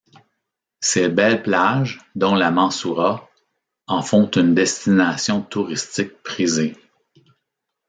Ses 0.79 1.09
belles 1.09 1.43
plages, 1.43 1.99
dont 2.15 2.33
La 2.33 2.49
Mansoura, 2.49 3.29
en 3.85 4.01
font 4.01 4.25
une 4.31 4.55
destination 4.55 5.43
touristique 5.43 6.23
prisée. 6.23 6.75